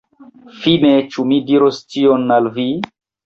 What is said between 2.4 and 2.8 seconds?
vi?